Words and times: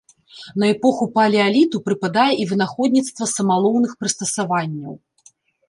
На 0.61 0.65
эпоху 0.75 1.03
палеаліту 1.17 1.81
прыпадае 1.91 2.33
і 2.45 2.49
вынаходніцтва 2.53 3.29
самалоўных 3.37 3.91
прыстасаванняў. 4.03 4.93